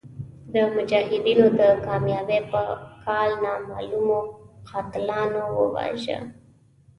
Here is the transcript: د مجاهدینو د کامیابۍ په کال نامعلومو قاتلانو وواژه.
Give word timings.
د 0.53 0.55
مجاهدینو 0.75 1.45
د 1.59 1.61
کامیابۍ 1.85 2.39
په 2.51 2.61
کال 3.05 3.29
نامعلومو 3.45 4.19
قاتلانو 4.69 5.41
وواژه. 5.57 6.19